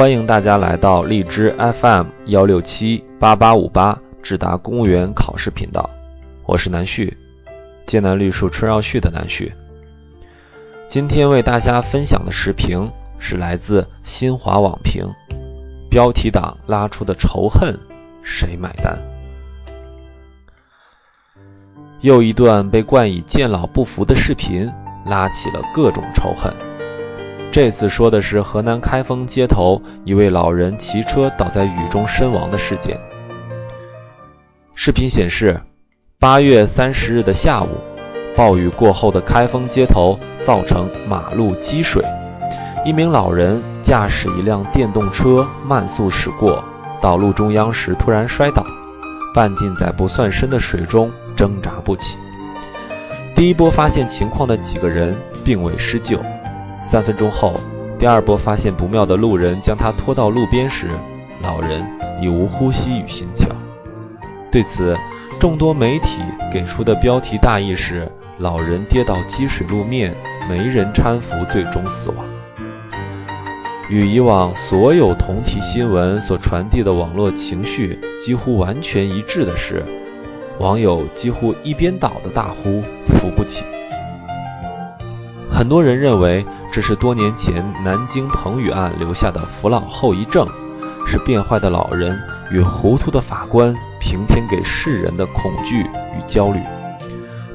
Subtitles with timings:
[0.00, 5.90] 欢迎大家来到荔枝 FM 幺六七八八五八智达公务员考试频道，
[6.46, 7.18] 我是南旭，
[7.84, 9.52] 剑南绿树春绕絮的南旭。
[10.88, 15.06] 今天为大家分享的视频是来自新华网评，
[15.90, 17.78] 标题党拉出的仇恨，
[18.22, 18.98] 谁买单？
[22.00, 24.72] 又一段被冠以“见老不服”的视频，
[25.04, 26.50] 拉起了各种仇恨。
[27.52, 32.96] 这次说的是河南开封街头一位老人骑车倒在雨中身亡的事件。
[34.74, 35.60] 视频显示，
[36.20, 37.68] 八月三十日的下午，
[38.36, 42.04] 暴雨过后的开封街头造成马路积水，
[42.86, 46.62] 一名老人驾驶一辆电动车慢速驶过，
[47.00, 48.64] 到路中央时突然摔倒，
[49.34, 52.16] 半浸在不算深的水中挣扎不起。
[53.34, 56.22] 第一波发现情况的几个人并未施救。
[56.82, 57.54] 三分钟后，
[57.98, 60.88] 第二波发现不妙的路人将他拖到路边时，
[61.42, 61.86] 老人
[62.22, 63.48] 已无呼吸与心跳。
[64.50, 64.96] 对此，
[65.38, 66.22] 众多媒体
[66.52, 70.14] 给出的标题大意是：老人跌倒积水路面，
[70.48, 72.24] 没人搀扶，最终死亡。
[73.90, 79.84] 与以往所有同题新闻所传递的网络情绪几乎完全一致的是，
[80.58, 83.64] 网友几乎一边倒的大呼“扶不起”。
[85.52, 86.46] 很多人认为。
[86.72, 90.48] 这是多年前南京彭宇案留下的扶老后遗症，
[91.04, 92.16] 是变坏的老人
[92.52, 96.60] 与糊涂的法官平添给世人的恐惧与焦虑。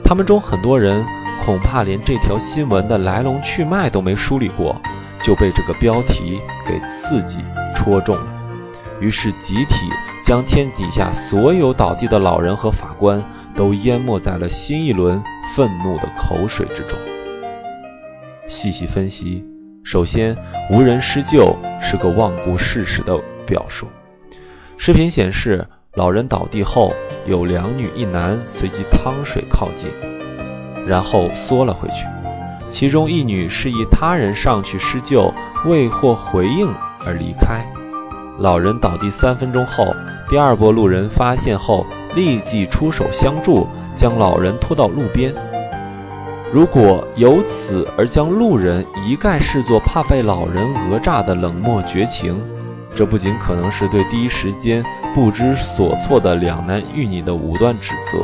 [0.04, 1.04] 他们中很多人
[1.44, 4.76] 恐怕连这条新闻的来龙去脉都没梳理过，
[5.24, 7.40] 就被这个标题给刺激
[7.74, 8.28] 戳中了，
[9.00, 9.90] 于是集体
[10.26, 13.24] 将天底下所有倒地的老人和法官
[13.56, 15.24] 都淹没在了新一轮
[15.56, 17.00] 愤怒的口水之中。
[18.56, 19.44] 细细分析，
[19.84, 20.38] 首先，
[20.72, 23.88] 无人施救是个罔顾事实的表述。
[24.78, 26.94] 视频显示，老人倒地后，
[27.28, 29.92] 有两女一男随即趟水靠近，
[30.88, 32.06] 然后缩了回去。
[32.70, 35.34] 其中一女示意他人上去施救，
[35.66, 36.74] 未获回应
[37.06, 37.66] 而离开。
[38.40, 39.94] 老人倒地三分钟后，
[40.30, 43.68] 第二波路人发现后立即出手相助，
[43.98, 45.36] 将老人拖到路边。
[46.56, 52.42] 如果由此而将路人一概视作怕被老人讹诈的冷漠绝情，
[52.96, 54.82] 这不仅可能是对第一时间
[55.14, 58.20] 不知所措的两男一女的武断指责，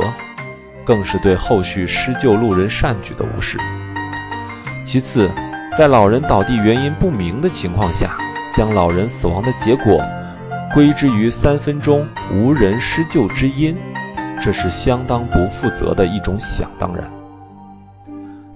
[0.82, 3.58] 更是对后续施救路人善举的无视。
[4.82, 5.30] 其次，
[5.76, 8.16] 在老人倒地原因不明的情况下，
[8.50, 10.02] 将老人死亡的结果
[10.72, 13.76] 归之于三分钟无人施救之因，
[14.40, 17.21] 这是相当不负责的一种想当然。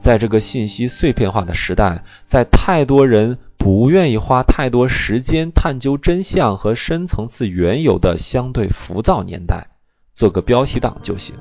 [0.06, 9.66] 在这个信息碎片化的时代，在太多人不愿意花太多时间探究真相和深层次缘由的相对浮躁年代，
[10.14, 11.34] 做个标题党就行，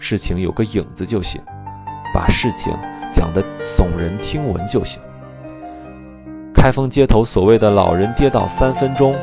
[0.00, 1.40] 事情有个影子就行，
[2.12, 2.76] 把事情
[3.12, 5.00] 讲得耸人听闻就行。
[6.52, 9.14] 开封街头所谓的老人跌倒三分钟，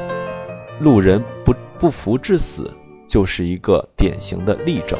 [0.79, 2.73] 路人不不服致死，
[3.09, 4.97] 就是一个典型的例证。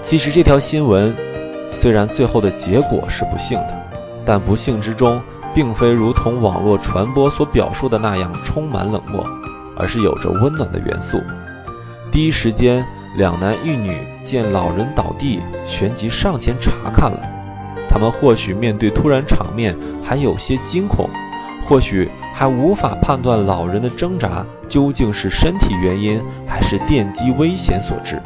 [0.00, 1.29] 其实这条新闻。
[1.80, 3.74] 虽然最后的结果是不幸的，
[4.22, 5.18] 但不幸之中
[5.54, 9.26] 并非如同网络传播所表述的那样充满冷漠，
[9.78, 11.22] 而是有着温暖的元素。
[12.12, 12.84] 第一时间，
[13.16, 17.18] 两男一女见老人倒地，旋即上前查看了。
[17.88, 19.74] 他们或许面对突然场面
[20.04, 21.08] 还有些惊恐，
[21.66, 28.20] 或许还无法判断老人的挣扎究竟是身体原因还是电击危险所致。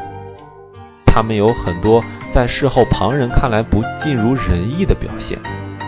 [1.14, 5.38] 他们有很多在事后旁人看来不尽如人意的表现，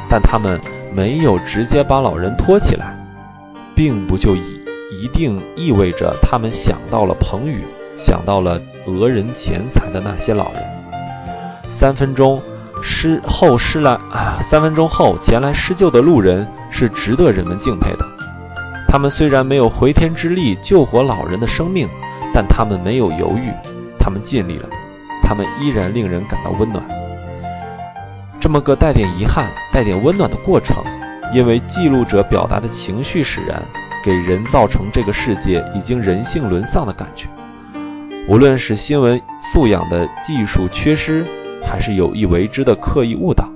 [0.09, 0.61] 但他们
[0.95, 2.97] 没有直接把老人拖起来，
[3.75, 4.61] 并不就一
[4.93, 7.65] 一定意味着他们想到了彭宇，
[7.97, 10.63] 想到了讹人钱财的那些老人。
[11.69, 12.41] 三分钟
[12.81, 18.07] 施后施来啊，三分钟后前来施救的路人是值得人们敬佩的。
[18.87, 21.89] 他们虽然没有回天之力救活老人的生命，
[22.33, 23.51] 但他们没有犹豫，
[23.99, 24.69] 他们尽力了。
[25.27, 26.85] 他们依然令人感到温暖。
[28.39, 30.85] 这么个带点遗憾、带点温暖的过程，
[31.35, 33.61] 因为记录者表达的情绪使然，
[34.05, 37.27] 给人造成这个世界已经人性沦丧的感觉。
[38.29, 39.21] 无论是新闻
[39.53, 41.27] 素养的技术缺失，
[41.65, 43.49] 还是有意为之的刻意误导，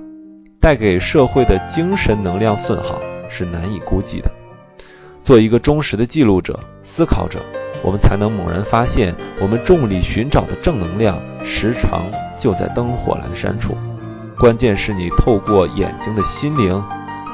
[0.59, 4.29] 带给社会的精神能量损耗是难以估计的。
[5.23, 7.39] 做一个忠实的记录者、思考者。
[7.83, 12.05] 我们才能猛然发现，我们众里寻找的正能量，时常
[12.37, 13.75] 就在灯火阑珊处。
[14.37, 16.83] 关键是你透过眼睛的心灵，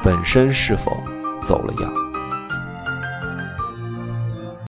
[0.02, 0.96] 本身是否
[1.42, 1.97] 走了样。